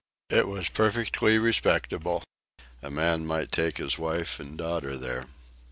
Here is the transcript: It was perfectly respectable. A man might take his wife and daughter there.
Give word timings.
It 0.31 0.47
was 0.47 0.67
perfectly 0.67 1.37
respectable. 1.37 2.23
A 2.81 2.89
man 2.89 3.23
might 3.27 3.51
take 3.51 3.77
his 3.77 3.99
wife 3.99 4.39
and 4.39 4.57
daughter 4.57 4.97
there. 4.97 5.27